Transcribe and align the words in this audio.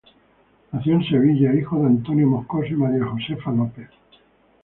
Nació 0.71 0.93
en 0.95 1.03
Sevilla, 1.03 1.53
hijo 1.53 1.77
de 1.79 1.85
Antonio 1.85 2.25
Moscoso 2.25 2.65
y 2.73 2.75
María 2.75 3.05
Josefa 3.05 3.51
López. 3.51 3.87